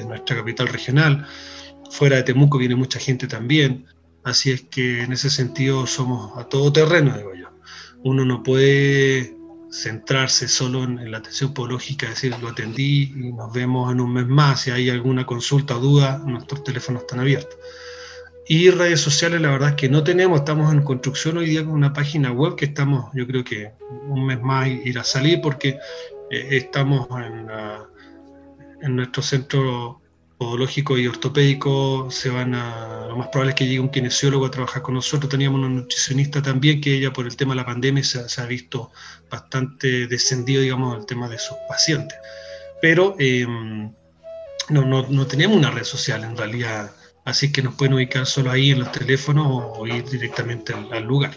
[0.06, 1.26] nuestra capital regional.
[1.90, 3.84] Fuera de Temuco viene mucha gente también,
[4.24, 7.50] así es que en ese sentido somos a todo terreno, digo yo.
[8.02, 9.36] Uno no puede
[9.70, 14.26] centrarse solo en, la atención podológica, decir, lo atendí y nos vemos en un mes
[14.26, 17.58] más, si hay alguna consulta o duda, nuestros teléfonos están abiertos.
[18.48, 21.74] Y redes sociales, la verdad es que no tenemos, estamos en construcción hoy día con
[21.74, 23.72] una página web que estamos, yo creo que
[24.08, 25.80] un mes más irá a salir porque
[26.30, 27.48] eh, estamos en,
[28.82, 30.00] en, nuestro centro
[30.38, 34.80] podológico y ortopédico, se van lo más probable es que llegue un kinesiólogo a trabajar
[34.80, 38.40] con nosotros, teníamos una nutricionista también que ella por el tema de la pandemia se,
[38.40, 38.92] ha visto
[39.28, 42.16] bastante descendido, digamos, el tema de sus pacientes.
[42.80, 43.90] Pero em,
[44.68, 46.92] no, no, no tenemos una red social en realidad
[47.26, 51.32] Así que nos pueden ubicar solo ahí en los teléfonos o, ir directamente al, lugar.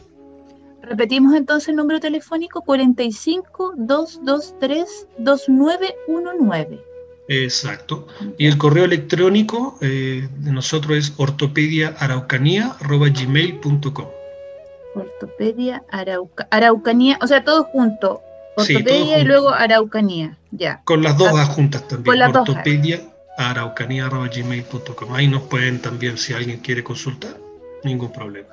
[0.83, 6.79] Repetimos entonces el número telefónico 45 223 2919.
[7.27, 8.05] Exacto.
[8.37, 14.05] Y el correo electrónico eh, de nosotros es ortopediaaraucanía.gmail.com
[14.95, 15.83] Ortopedia
[16.51, 18.21] Araucanía, o sea, todo junto.
[18.55, 20.83] Ortopedia y luego Araucanía, ya.
[20.83, 22.05] Con las dos adjuntas también.
[22.05, 23.01] Con las Ortopedia
[23.39, 25.13] araucanía.gmail.com.
[25.13, 27.37] Ahí nos pueden también, si alguien quiere consultar,
[27.83, 28.49] ningún problema.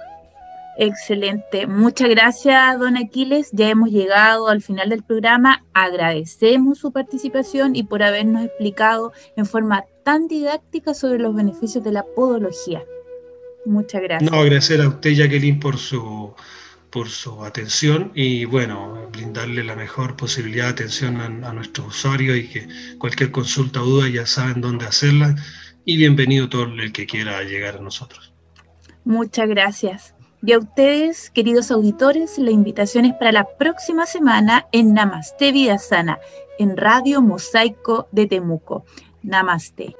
[0.79, 1.67] Excelente.
[1.67, 3.49] Muchas gracias, don Aquiles.
[3.53, 5.65] Ya hemos llegado al final del programa.
[5.75, 11.93] Agradecemos su participación y por habernos explicado en forma tan didáctica sobre los beneficios de
[11.93, 12.85] la podología.
[13.65, 14.31] Muchas gracias.
[14.31, 16.33] No, agradecer a usted, Jacqueline, por su
[16.97, 22.49] por su atención y bueno, brindarle la mejor posibilidad de atención a, nuestros usuarios y
[22.49, 25.35] que cualquier consulta o duda ya saben dónde hacerla
[25.85, 28.33] y bienvenido todo el que quiera llegar a nosotros.
[29.05, 30.15] Muchas gracias.
[30.43, 35.77] Y a ustedes, queridos auditores, la invitación es para la próxima semana en Namaste Vida
[35.77, 36.19] Sana,
[36.59, 38.87] en Radio Mosaico de Temuco.
[39.23, 39.95] Namaste.